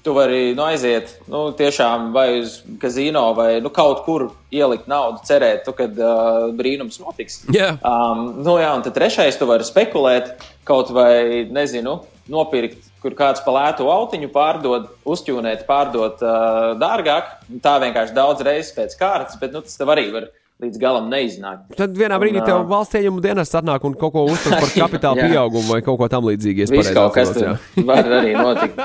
Tu 0.07 0.13
vari 0.15 0.53
nu, 0.55 0.63
aiziet 0.63 1.11
nu, 1.29 1.49
tiešām 1.59 2.13
vai 2.15 2.41
uz 2.41 2.61
kazino 2.81 3.25
vai 3.37 3.59
nu, 3.61 3.73
kaut 3.75 4.05
kur 4.07 4.29
ielikt 4.55 4.87
naudu, 4.89 5.21
cerēt, 5.27 5.65
tu, 5.67 5.75
kad 5.77 5.99
uh, 5.99 6.47
brīnums 6.57 7.01
notiks. 7.03 7.43
Jā. 7.53 7.75
Um, 7.83 8.39
nu, 8.47 8.55
jā, 8.63 8.71
un 8.79 8.87
trešais, 8.87 9.37
tu 9.37 9.49
vari 9.51 9.67
spekulēt, 9.67 10.31
kaut 10.69 10.93
vai, 10.95 11.45
nezinu, 11.51 11.99
nopirkt, 12.31 12.87
kur 13.03 13.15
kāds 13.19 13.43
pa 13.45 13.55
lētu 13.55 13.89
autiņu 13.91 14.31
pārdod, 14.33 14.89
uzķūnēt, 15.09 15.67
pārdot 15.69 16.23
uh, 16.25 16.73
dārgāk. 16.81 17.35
Tā 17.65 17.77
vienkārši 17.83 18.17
daudz 18.17 18.45
reizes 18.47 18.75
pēc 18.77 18.97
kārtas, 19.01 19.39
bet 19.41 19.55
nu, 19.55 19.65
tas 19.65 19.79
tev 19.81 19.93
arī 19.95 20.09
var 20.15 20.31
līdz 20.59 20.79
galam 20.83 21.07
neiznākt. 21.07 21.77
Tad 21.79 21.95
vienā 21.95 22.17
brīdī 22.19 22.41
Un, 22.41 22.47
tev 22.49 22.65
valsts 22.67 22.97
ieņēmuma 22.99 23.23
dienas 23.23 23.53
atnāk 23.55 23.85
un 23.87 23.93
kaut 23.99 24.11
ko 24.17 24.25
uztver 24.27 24.57
par 24.59 24.73
kapitāla 24.83 25.27
pieaugumu 25.29 25.71
vai 25.71 25.79
kaut 25.87 26.01
ko 26.01 26.09
tamlīdzīgu. 26.11 26.67
pareizi 26.73 26.95
kaut 26.97 27.15
kas 27.15 27.31
tur 27.37 27.85
var 27.87 28.09
arī 28.19 28.33
notikt. 28.47 28.81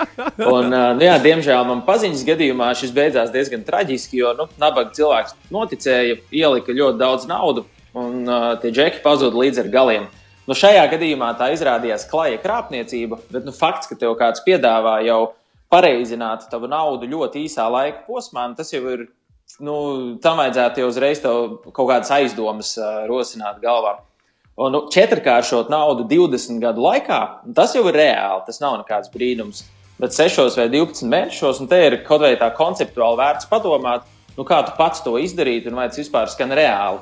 Un, 0.46 0.70
nu, 0.70 1.02
jā, 1.02 1.16
diemžēl 1.24 1.66
man 1.70 1.82
paziņas 1.88 2.26
gadījumā 2.28 2.68
šis 2.78 2.94
beidzās 2.94 3.34
diezgan 3.34 3.66
traģiski, 3.66 4.22
jo 4.22 4.36
nu, 4.38 4.46
nabaga 4.62 4.94
cilvēks 4.94 5.34
noticēja, 5.54 6.20
ielika 6.30 6.78
ļoti 6.78 7.02
daudz 7.02 7.26
naudu, 7.32 7.66
un 7.98 8.22
uh, 8.28 8.52
tie 8.62 8.70
džeki 8.74 9.02
pazuda 9.06 9.42
līdz 9.42 9.64
ar 9.66 9.74
galiem. 9.74 10.06
Nu, 10.46 10.54
šajā 10.60 10.86
gadījumā 10.92 11.32
tā 11.40 11.50
izrādījās 11.56 12.06
klaja 12.12 12.38
krāpniecība, 12.44 13.18
bet 13.34 13.50
nu, 13.50 13.56
fakts, 13.56 13.90
ka 13.90 13.98
tev 13.98 14.14
kāds 14.20 14.46
piedāvā 14.46 15.00
jau 15.08 15.24
pareizināt 15.74 16.46
tavu 16.52 16.70
naudu 16.70 17.10
ļoti 17.10 17.48
īsā 17.48 17.66
laika 17.72 18.06
posmā, 18.06 18.46
nu, 18.52 18.62
tas 18.62 18.70
jau 18.76 18.86
ir. 18.94 19.08
Nu, 19.62 19.76
tam 20.24 20.40
vajadzētu 20.42 20.82
jau 20.82 20.90
uzreiz 20.90 21.22
kaut 21.22 21.76
kādas 21.78 22.10
aizdomas 22.16 22.74
uh, 22.80 23.04
rosināt 23.10 23.60
galvā. 23.62 24.00
Un 24.58 24.74
nu, 24.74 24.84
četrkāršot 24.94 25.70
naudu 25.74 26.06
20 26.10 26.62
gadu 26.62 26.82
laikā, 26.86 27.20
nu, 27.46 27.54
tas 27.58 27.74
jau 27.78 27.84
ir 27.90 27.98
reāli. 27.98 28.44
Tas 28.48 28.62
nav 28.62 28.80
nekāds 28.82 29.12
brīnums. 29.14 29.64
Bet 30.02 30.16
6 30.16 30.58
vai 30.58 30.68
12 30.74 31.06
mēnešos, 31.10 31.62
un 31.62 31.70
te 31.70 31.80
ir 31.86 32.00
kaut 32.08 32.24
vai 32.26 32.34
tā 32.40 32.50
konceptuāli 32.58 33.20
vērts 33.22 33.50
padomāt, 33.50 34.10
nu, 34.38 34.46
kā 34.46 34.64
tu 34.66 34.74
pats 34.78 35.04
to 35.06 35.16
izdarītu 35.22 35.70
un 35.70 35.78
vai 35.82 35.88
tas 35.90 36.02
vispār 36.02 36.30
skan 36.34 36.54
reāli. 36.58 37.02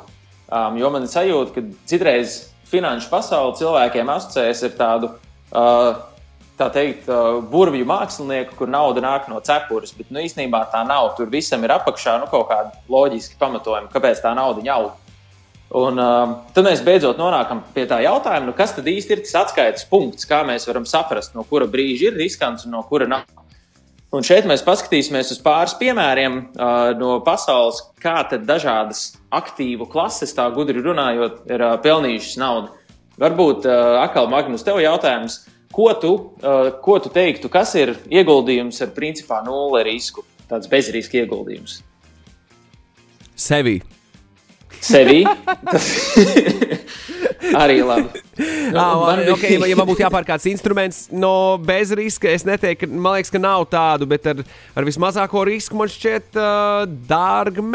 Um, 0.51 0.75
jo 0.79 0.89
man 0.91 1.07
ir 1.07 1.11
sajūta, 1.11 1.55
ka 1.55 1.63
citreiz 1.87 2.41
finanšu 2.67 3.07
pasauli 3.11 3.55
cilvēkiem 3.61 4.11
asociējas 4.11 4.63
ar 4.67 4.73
tādu. 4.79 5.11
Uh, 5.51 6.10
Tā 6.61 6.67
teikt, 6.69 7.07
burvju 7.49 7.85
mākslinieku, 7.89 8.53
kur 8.59 8.69
nauda 8.69 9.01
nāk 9.01 9.25
no 9.31 9.39
cepures, 9.41 9.95
bet 9.97 10.11
nu, 10.13 10.21
īstenībā 10.21 10.59
tā 10.69 10.83
nav. 10.85 11.15
Tur 11.17 11.31
visam 11.31 11.63
ir 11.65 11.73
apakšā 11.73 12.19
nu, 12.21 12.27
kaut 12.29 12.51
kāda 12.51 12.75
loģiska 12.91 13.39
pamatojuma, 13.41 13.89
kāpēc 13.89 14.21
tā 14.21 14.35
nauda 14.37 14.61
aug. 14.75 14.91
Un 15.81 15.97
uh, 16.03 16.33
tad 16.51 16.67
mēs 16.67 16.81
beidzot 16.83 17.17
nonākam 17.17 17.61
pie 17.73 17.85
tā 17.87 18.01
jautājuma, 18.03 18.49
nu, 18.49 18.53
kas 18.55 18.75
tad 18.75 18.89
īsti 18.91 19.15
ir 19.15 19.21
tas 19.23 19.37
atskaites 19.45 19.85
punkts, 19.87 20.27
kā 20.27 20.41
mēs 20.43 20.67
varam 20.67 20.83
saprast, 20.85 21.31
no 21.33 21.45
kura 21.47 21.65
brīža 21.71 22.09
ir 22.09 22.19
riskants 22.19 22.67
un 22.67 22.75
no 22.75 22.83
kura 22.89 23.07
nav. 23.07 23.23
Un 24.11 24.25
šeit 24.27 24.43
mēs 24.43 24.65
paskatīsimies 24.67 25.31
uz 25.31 25.39
pāris 25.41 25.73
piemēriem 25.79 26.35
uh, 26.41 26.91
no 26.99 27.15
pasaules, 27.23 27.79
kā 28.03 28.19
dažādas 28.35 29.13
aktīvu 29.31 29.87
klases, 29.89 30.35
tā 30.35 30.49
gudri 30.51 30.83
runājot, 30.83 31.45
ir 31.47 31.63
uh, 31.63 31.77
pelnījušas 31.81 32.35
naudu. 32.43 32.75
Varbūt 33.21 33.69
uh, 33.69 34.01
atkal 34.03 34.27
Magnus, 34.27 34.67
tev 34.67 34.83
jautājums, 34.83 35.45
ko 35.71 35.87
tu, 36.01 36.11
uh, 36.43 36.67
ko 36.83 36.97
tu 37.03 37.09
teiktu, 37.13 37.49
kas 37.51 37.73
ir 37.79 37.95
ieguldījums 38.11 38.81
ar 38.85 38.91
principā 38.95 39.41
nulle 39.45 39.83
risku, 39.87 40.25
tāds 40.51 40.69
bezriska 40.71 41.21
ieguldījums? 41.23 41.79
Sevi. 43.41 43.79
Sevī. 44.81 45.21
Tas 45.69 45.87
arī 47.61 47.81
labi. 47.85 48.21
Nu, 48.71 48.79
Ah, 48.81 48.95
man 48.95 49.19
bija- 49.19 49.33
okay, 49.35 49.57
ja 49.69 49.75
man 49.75 49.87
būtu 49.89 50.01
jāpērk 50.05 50.29
kāds 50.29 50.45
instruments 50.49 51.01
no 51.11 51.57
bez 51.61 51.91
riska, 51.97 52.29
es 52.31 52.45
neteiktu, 52.47 52.87
man 52.89 53.17
liekas, 53.17 53.31
ka 53.33 53.41
nav 53.41 53.65
tādu, 53.69 54.07
bet 54.09 54.25
ar, 54.31 54.39
ar 54.77 54.87
vismazāko 54.87 55.43
risku 55.49 55.75
man 55.77 55.91
šķiet 55.91 56.37
uh, 56.39 56.85
dārga 57.09 57.65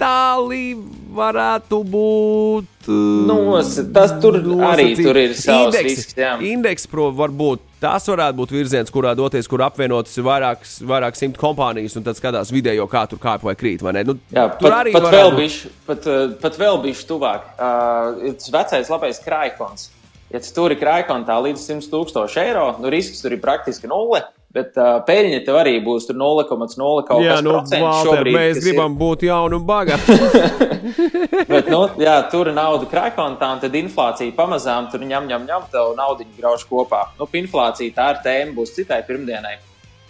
metāli 0.00 0.76
varētu 1.10 1.80
būt. 1.84 2.88
Uh, 2.88 3.26
Nos, 3.28 3.74
tas 3.92 4.14
tur 4.22 4.38
arī 4.64 4.94
tur 4.96 5.16
ir 5.16 5.34
savs 5.36 5.76
risks, 5.76 6.14
jā. 6.16 6.38
Indeks, 6.40 6.86
pro, 6.88 7.10
varbūt 7.12 7.60
tas 7.80 8.06
varētu 8.08 8.36
būt 8.36 8.50
virziens, 8.52 8.90
kurā 8.92 9.14
doties, 9.16 9.48
kur 9.48 9.62
apvienotas 9.64 10.16
ir 10.16 10.24
vairākas, 10.24 10.78
vairāk 10.84 11.16
simt 11.16 11.38
kompānijas, 11.40 11.96
un 11.96 12.04
tad 12.04 12.16
skatās 12.18 12.52
video, 12.52 12.86
kā 12.88 13.06
tur 13.08 13.20
kāp 13.20 13.44
vai 13.44 13.54
krīt. 13.56 13.82
vai? 13.82 13.94
Nu, 14.04 14.18
Jā, 14.32 14.48
tur 14.56 14.68
pat, 14.70 14.78
arī 14.82 14.92
pat, 14.96 15.08
vēl 15.12 15.32
bišķi, 15.36 15.72
pat, 15.86 16.08
uh, 16.08 16.34
pat 16.40 16.58
vēl 16.60 16.82
bija 16.84 17.06
tuvāk. 17.08 17.48
Uh, 17.56 18.28
ir 18.28 18.36
tas 18.40 18.52
vecais 18.52 18.92
labais 18.92 19.22
krājkons. 19.24 19.90
Ja 20.30 20.38
tu 20.38 20.52
tur 20.54 20.70
ir 20.70 20.78
krājkontā 20.78 21.40
līdz 21.42 21.64
100 21.66 21.90
tūkstoši 21.90 22.44
eiro, 22.44 22.68
nu 22.78 22.92
risks 22.92 23.24
tur 23.24 23.34
ir 23.34 23.40
praktiski 23.42 23.90
nulle. 23.90 24.22
Bet 24.50 24.74
uh, 24.74 24.96
peļņa 25.06 25.44
tev 25.46 25.56
arī 25.60 25.76
būs 25.84 26.08
tur 26.08 26.16
0,0 26.18 27.04
kaut 27.06 27.22
Jā, 27.22 27.36
kas 27.36 27.44
nu, 27.46 27.52
procents 27.54 28.00
šobrīd, 28.02 28.34
mēs 28.34 28.58
gribam 28.64 28.96
būt 28.98 29.22
jauni 29.28 29.54
un 29.60 29.66
bagāti. 29.68 30.16
Ir, 30.16 31.44
bet, 31.52 31.68
nu, 31.70 31.84
jā, 32.02 32.16
tur 32.32 32.50
ir 32.50 32.56
nauda 32.56 32.88
krājkontā, 32.90 33.52
un 33.54 33.62
tad 33.62 33.76
inflācija 33.78 34.34
pamazām 34.34 34.88
tur 34.90 35.04
ņem, 35.06 35.28
ņem, 35.30 35.44
ņem, 35.46 35.68
tev 35.70 35.92
naudu 35.94 36.26
grauž 36.34 36.64
kopā. 36.66 37.04
Nu, 37.20 37.28
inflācija 37.38 37.94
tā 37.94 38.08
ir 38.16 38.18
tēma, 38.24 38.56
būs 38.58 38.74
citai 38.74 38.98
pirmdienai. 39.06 39.54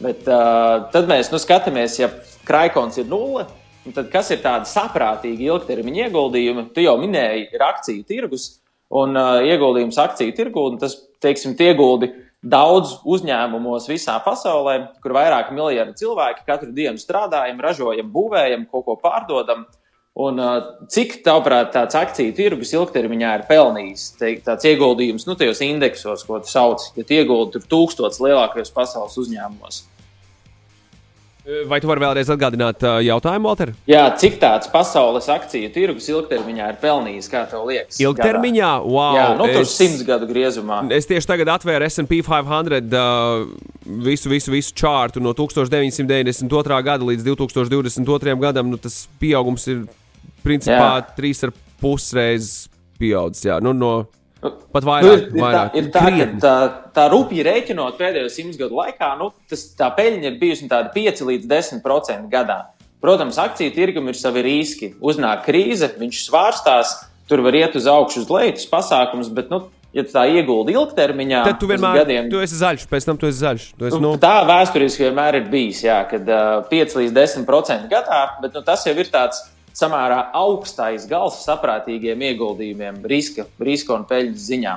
Bet 0.00 0.24
uh, 0.24 0.88
tad 0.94 1.12
mēs 1.12 1.28
nu, 1.34 1.42
skatāmies, 1.42 1.98
ja 2.00 2.08
krājkons 2.48 2.96
ir 3.02 3.12
nulle. 3.12 3.44
Tad 3.92 4.08
kas 4.12 4.32
ir 4.32 4.40
tādi 4.40 4.68
saprātīgi 4.72 5.50
ilgtermiņa 5.50 6.06
ieguldījumi? 6.06 6.66
Tu 6.72 6.86
jau 6.86 6.96
minēji, 7.00 7.50
ir 7.52 7.68
akciju 7.68 8.08
tirgus 8.08 8.54
un 8.88 9.12
uh, 9.20 9.44
ieguldījums 9.44 10.00
akciju 10.00 10.32
tirgu. 10.36 10.64
un 10.72 10.80
Tas, 10.80 10.96
teiksim, 11.20 11.52
ieguldi 11.60 12.08
daudz 12.40 12.96
uzņēmumos 13.04 13.88
visā 13.90 14.16
pasaulē, 14.24 14.76
kur 15.02 15.14
vairāk 15.16 15.52
miljardi 15.52 16.00
cilvēki 16.00 16.46
katru 16.46 16.72
dienu 16.76 17.00
strādājam, 17.00 17.60
ražojam, 17.60 18.08
būvējam, 18.14 18.66
kaut 18.70 18.86
ko 18.86 18.96
pārdodam. 19.00 19.66
Un, 20.20 20.40
cik 20.90 21.20
tavuprāt 21.24 21.70
tāds 21.76 21.96
akciju 21.96 22.32
tirgus 22.36 22.72
ilgtermiņā 22.74 23.34
ir 23.38 23.44
pelnījis? 23.48 24.08
Teikt, 24.18 24.42
tāds 24.48 24.66
ieguldījums, 24.66 25.28
nu, 25.28 25.36
tajos 25.38 25.62
indeksos, 25.64 26.24
ko 26.26 26.40
tu 26.42 26.50
sauc, 26.50 26.88
ja 26.96 27.06
tu 27.06 27.14
ieguldi 27.14 27.54
tur 27.56 27.68
tūkstotis 27.70 28.20
lielākajos 28.24 28.74
pasaules 28.74 29.16
uzņēmumos. 29.22 29.84
Vai 31.66 31.80
tu 31.82 31.88
vari 31.90 32.02
vēlreiz 32.02 32.28
atgādināt 32.30 32.84
uh, 32.84 32.98
jautājumu, 33.02 33.48
Walter? 33.48 33.72
Jā, 33.90 34.04
cik 34.20 34.36
tāds 34.42 34.70
pasaules 34.70 35.26
akciju 35.32 35.70
tirgus 35.74 36.06
ilgtermiņā 36.12 36.68
ir 36.70 36.78
pelnījis, 36.82 37.28
kā 37.32 37.42
tev 37.50 37.64
liekas? 37.66 37.98
Ilgtermiņā, 38.02 38.68
Gadā? 38.76 38.92
wow! 38.94 39.16
Jā, 39.18 39.26
nu, 39.38 39.48
tur 39.50 39.66
simts 39.68 40.04
gadu 40.06 40.28
griezumā. 40.30 40.82
Es 40.94 41.10
tieši 41.10 41.30
tagad 41.32 41.50
atvēru 41.56 41.88
SP 41.90 42.20
500 42.28 42.94
uh, 42.94 43.48
visu, 44.06 44.30
visu, 44.30 44.54
visu 44.54 44.76
čārtu 44.78 45.22
no 45.24 45.34
1992. 45.34 46.80
gada 46.86 47.10
līdz 47.10 47.26
2022. 47.32 48.36
gadam. 48.44 48.70
Nu, 48.70 48.78
tas 48.78 49.02
pieaugums 49.22 49.66
ir 49.72 49.84
principā 50.46 51.00
trīs 51.16 51.42
ar 51.46 51.54
pusreizes 51.82 52.68
pieaudzis. 53.00 53.48
Jā, 53.48 53.58
nu, 53.64 53.74
no, 53.74 53.94
pat 54.40 54.84
Nu, 54.84 54.88
vairāk, 54.90 55.06
ir, 55.06 55.22
ir, 55.22 55.30
tā, 55.30 55.44
vairāk. 55.44 55.74
ir 55.76 55.88
tā, 55.92 56.02
ka 56.02 56.10
Krietni. 56.10 56.40
tā, 56.44 56.54
tā 56.96 57.06
rupji 57.12 57.44
rēķinot 57.46 57.98
pēdējo 58.00 58.30
simts 58.32 58.60
gadu 58.60 58.78
laikā, 58.80 59.12
nu, 59.20 59.30
tas, 59.50 59.66
tā 59.78 59.90
peļņa 59.96 60.30
ir 60.30 60.38
bijusi 60.40 60.66
nu, 60.66 60.72
tāda 60.72 60.92
5 60.94 61.24
līdz 61.30 61.50
10% 61.50 62.30
gadā. 62.32 62.60
Protams, 63.00 63.38
akciju 63.40 63.72
tirgum 63.72 64.08
ir 64.12 64.16
savi 64.20 64.42
riski. 64.44 64.94
Uznāk 65.00 65.46
krīze, 65.46 65.88
viņš 66.00 66.24
svārstās, 66.26 66.96
tur 67.30 67.40
var 67.46 67.56
iet 67.56 67.76
uz 67.78 67.86
augšu, 67.88 68.24
uz 68.26 68.32
leju, 68.32 68.56
tas 68.58 68.66
pasākums, 68.68 69.30
bet 69.32 69.48
nu, 69.52 69.62
ja 69.96 70.04
tā 70.06 70.26
ieguldi 70.30 70.74
ilgtermiņā, 70.76 71.44
tad 71.48 71.56
tu 71.62 71.68
vienmēr 71.70 72.02
gadiem, 72.02 72.28
tu 72.30 72.42
esi 72.44 72.58
zaļš, 72.60 72.84
pēc 72.90 73.08
tam 73.08 73.16
tu 73.18 73.26
esi 73.30 73.40
zaļš. 73.40 73.64
Tu 73.78 73.88
esi, 73.88 74.00
nu, 74.04 74.12
tā 74.22 74.34
vēsturiski 74.46 75.06
vienmēr 75.08 75.40
ir 75.40 75.48
bijis, 75.50 75.80
jā, 75.86 75.96
kad 76.10 76.28
uh, 76.28 76.60
5 76.70 76.98
līdz 77.00 77.16
10% 77.16 77.88
gadā, 77.90 78.20
bet 78.42 78.54
nu, 78.54 78.62
tas 78.66 78.84
jau 78.86 78.94
ir 78.94 79.08
tāds 79.10 79.40
samērā 79.76 80.22
augstais 80.36 81.06
gals 81.10 81.40
saprātīgiem 81.46 82.22
ieguldījumiem, 82.30 83.02
riska, 83.10 83.46
riska 83.60 83.96
un 83.96 84.06
peļņas 84.08 84.46
ziņā. 84.50 84.76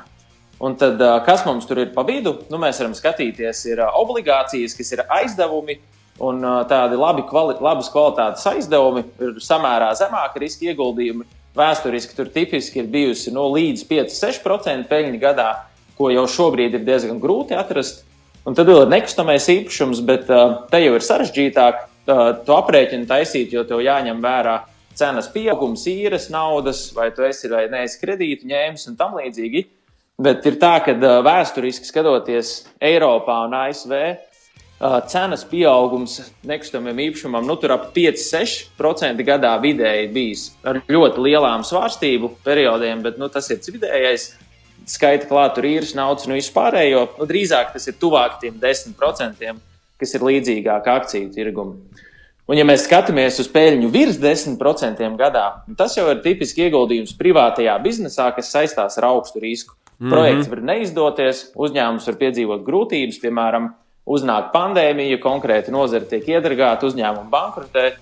Un 0.63 0.77
tad, 0.79 1.01
uh, 1.01 1.17
kas 1.25 1.45
mums 1.47 1.67
tur 1.67 1.81
ir 1.83 1.93
pa 1.95 2.05
vidu? 2.07 2.37
Nu, 2.51 2.59
mēs 2.61 2.79
varam 2.79 2.95
skatīties, 2.95 3.65
ir 3.71 3.83
uh, 3.83 3.93
obligācijas, 3.99 4.77
kas 4.77 4.93
ir 4.95 5.05
aizdevumi, 5.11 5.79
un 6.23 6.43
uh, 6.45 6.59
tādi 6.69 6.99
labi 6.99 7.25
kvali 7.27 7.57
labas 7.63 7.89
kvalitātes 7.91 8.45
aizdevumi 8.53 9.03
ir 9.23 9.39
samērā 9.43 9.89
zemāka 9.97 10.39
riska 10.43 10.69
ieguldījumi 10.71 11.25
Vēsturiski 11.53 12.15
tur 12.17 12.31
tipiski 12.33 12.81
ir 12.81 12.89
bijusi 12.89 13.31
no 13.31 13.45
nu, 13.45 13.53
līdz 13.59 13.85
5-6% 13.85 14.87
peļņa 14.89 15.19
gadā, 15.21 15.49
ko 15.97 16.09
jau 16.09 16.25
šobrīd 16.25 16.79
ir 16.79 16.85
diezgan 16.87 17.19
grūti 17.21 17.53
atrast. 17.53 18.01
Un 18.43 18.57
tad 18.57 18.67
vēl 18.67 18.83
ir 18.83 18.91
nekustamais 18.91 19.45
īpašums, 19.53 20.01
bet 20.07 20.31
uh, 20.33 20.63
te 20.71 20.81
jau 20.81 20.95
ir 20.97 21.05
sarežģītāk 21.05 21.83
uh, 21.83 22.23
to 22.43 22.57
aprēķinu 22.57 23.05
taisīt, 23.07 23.53
jo 23.53 23.61
tev 23.69 23.83
jāņem 23.85 24.17
vērā 24.23 24.55
cenas 24.97 25.29
pieaugums, 25.33 25.85
īres 25.89 26.29
naudas, 26.33 26.87
vai 26.95 27.09
tu 27.15 27.25
esi 27.27 27.51
vai 27.51 27.65
neesi 27.71 28.01
kredītu 28.01 28.49
ņēmis 28.49 28.89
un 28.91 28.99
tam 28.99 29.17
līdzīgi. 29.19 29.65
Bet 30.23 30.45
ir 30.45 30.59
tā, 30.61 30.75
ka 30.85 30.93
vēsturiski 31.25 31.89
skatoties 31.89 32.59
Eiropā 32.83 33.39
un 33.47 33.55
ASV, 33.57 33.95
cenas 35.09 35.45
pieaugums 35.47 36.19
nekustamiem 36.45 36.99
īpašumam 37.07 37.45
nu, 37.47 37.55
ap 37.71 37.89
5-6% 37.95 39.23
gadā 39.25 39.53
vidēji 39.63 40.09
bijis 40.13 40.47
ar 40.67 40.81
ļoti 40.91 41.23
lielām 41.23 41.63
svārstību 41.65 42.33
periodiem, 42.43 43.03
bet 43.05 43.19
nu, 43.21 43.29
tas 43.31 43.49
ir 43.53 43.61
vidējais. 43.63 44.33
Skaita 44.83 45.29
klāt 45.29 45.53
tur 45.55 45.63
īres 45.63 45.93
naudas 45.95 46.25
un 46.27 46.33
vispārējo. 46.35 47.05
Nu, 47.15 47.27
drīzāk 47.29 47.71
tas 47.71 47.87
ir 47.87 47.95
tuvāk 48.01 48.41
tiem 48.41 48.57
10%, 48.59 49.53
kas 50.01 50.15
ir 50.17 50.25
līdzīgāk 50.27 50.89
akciju 50.91 51.29
tirgumam. 51.31 51.77
Un, 52.43 52.57
ja 52.59 52.65
mēs 52.67 52.83
skatāmies 52.83 53.37
uz 53.39 53.47
peļņu 53.47 53.87
virs 53.91 54.17
10% 54.19 55.05
gadā, 55.19 55.45
tas 55.79 55.93
jau 55.95 56.09
ir 56.11 56.19
tipiski 56.25 56.65
ieguldījums 56.65 57.15
privātajā 57.15 57.77
biznesā, 57.83 58.25
kas 58.35 58.51
saistās 58.51 58.99
ar 58.99 59.07
augstu 59.13 59.39
risku. 59.39 59.77
Mm 59.99 60.05
-hmm. 60.05 60.11
Projekts 60.11 60.49
var 60.51 60.61
neizdoties, 60.61 61.43
uzņēmums 61.55 62.07
var 62.07 62.17
piedzīvot 62.19 62.65
grūtības, 62.67 63.21
piemēram, 63.23 63.69
uznāk 64.05 64.51
pandēmija, 64.51 65.21
konkrēti 65.23 65.71
nozara 65.71 66.05
tiek 66.05 66.27
iedragāta, 66.27 66.85
uzņēmuma 66.85 67.29
bankrotē. 67.31 67.93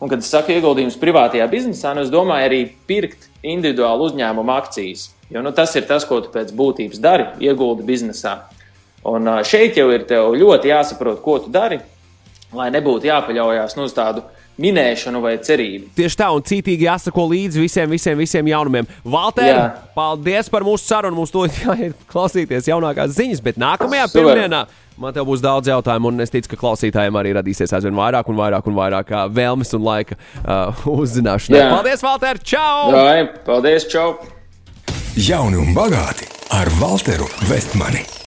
Un, 0.00 0.08
kad 0.08 0.18
es 0.18 0.30
saku 0.30 0.52
ieguldījums 0.52 0.98
privātajā 0.98 1.46
biznesā, 1.50 1.94
nu, 1.94 2.02
es 2.02 2.10
domāju 2.10 2.48
arī 2.48 2.60
pirkt 2.86 3.28
individuālu 3.42 4.10
uzņēmumu 4.10 4.52
akcijas. 4.52 5.14
Jo 5.30 5.42
nu, 5.42 5.52
tas 5.52 5.76
ir 5.76 5.86
tas, 5.86 6.04
ko 6.04 6.20
tu 6.20 6.28
pēc 6.34 6.50
būtības 6.52 7.00
dari, 7.00 7.24
ieguldi 7.38 7.86
biznesā. 7.86 8.38
Un 9.04 9.28
šeit 9.44 9.76
jau 9.76 9.90
ir 9.92 10.04
ļoti 10.10 10.68
jāsaprot, 10.68 11.22
ko 11.22 11.38
tu 11.38 11.50
dari, 11.50 11.78
lai 12.56 12.70
nebūtu 12.74 13.08
jāpaļaujas 13.10 13.76
nu, 13.78 13.88
uz 13.88 13.94
tādu 13.96 14.24
minēšanu 14.60 15.20
vai 15.22 15.34
cerību. 15.42 15.90
Tieši 15.98 16.18
tā, 16.20 16.28
un 16.34 16.44
cītīgi 16.46 16.86
jāsako 16.86 17.26
līdzi 17.32 17.64
visiem, 17.64 17.90
visiem, 17.90 18.18
visiem 18.20 18.50
jaunumiem. 18.52 18.86
Valter, 19.02 19.50
Jā. 19.50 19.66
paldies 19.96 20.50
par 20.52 20.66
mūsu 20.66 20.86
sarunu. 20.86 21.18
Mums 21.18 21.34
to 21.34 21.46
jāiet 21.64 22.06
klausīties 22.10 22.70
jaunākās 22.70 23.16
ziņas, 23.18 23.42
bet 23.44 23.60
nākamajā 23.60 24.08
pirmdienā. 24.14 24.64
Man 24.94 25.10
te 25.10 25.22
būs 25.26 25.42
daudz 25.42 25.66
jautājumu, 25.66 26.12
un 26.12 26.22
es 26.22 26.30
ticu, 26.30 26.52
ka 26.52 26.60
klausītājiem 26.60 27.16
arī 27.18 27.32
radīsies 27.34 27.74
aizvien 27.74 27.96
vairāk 27.98 28.30
un 28.30 28.38
vairāk 28.38 28.70
un 28.70 28.78
vairāk 28.78 29.10
vēlmes 29.34 29.74
un 29.74 29.82
laika 29.88 30.14
uh, 30.14 30.86
uzzināšanai. 31.02 31.66
Paldies, 31.74 32.06
Valter! 32.06 32.38
Čau! 32.46 32.94
Jā, 32.94 33.26
paldies, 33.46 33.90
čau! 33.90 34.12
Jauni 35.18 35.58
un 35.58 35.74
bagāti 35.74 36.30
ar 36.54 36.70
Walteru 36.78 37.26
Vestmani! 37.50 38.22